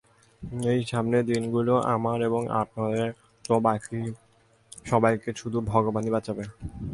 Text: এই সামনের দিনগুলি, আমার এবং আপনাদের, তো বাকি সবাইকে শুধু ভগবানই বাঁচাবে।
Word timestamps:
এই 0.73 0.81
সামনের 0.83 1.23
দিনগুলি, 1.25 1.73
আমার 1.95 2.17
এবং 2.21 2.41
আপনাদের, 2.53 3.07
তো 3.45 3.53
বাকি 3.59 3.99
সবাইকে 4.85 5.29
শুধু 5.37 5.57
ভগবানই 5.61 6.11
বাঁচাবে। 6.11 6.43